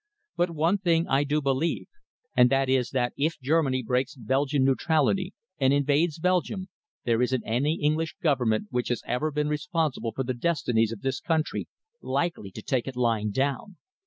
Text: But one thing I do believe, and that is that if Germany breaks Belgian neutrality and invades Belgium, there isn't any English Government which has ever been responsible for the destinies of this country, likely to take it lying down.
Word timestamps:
But 0.35 0.49
one 0.49 0.79
thing 0.79 1.07
I 1.07 1.23
do 1.23 1.43
believe, 1.43 1.85
and 2.35 2.49
that 2.49 2.69
is 2.69 2.89
that 2.89 3.13
if 3.17 3.39
Germany 3.39 3.83
breaks 3.83 4.15
Belgian 4.15 4.65
neutrality 4.65 5.35
and 5.59 5.71
invades 5.71 6.17
Belgium, 6.17 6.69
there 7.05 7.21
isn't 7.21 7.43
any 7.45 7.75
English 7.79 8.15
Government 8.19 8.69
which 8.71 8.87
has 8.89 9.03
ever 9.05 9.29
been 9.29 9.47
responsible 9.47 10.11
for 10.11 10.23
the 10.23 10.33
destinies 10.33 10.91
of 10.91 11.01
this 11.01 11.19
country, 11.19 11.67
likely 12.01 12.49
to 12.49 12.63
take 12.63 12.87
it 12.87 12.95
lying 12.95 13.29
down. 13.29 13.77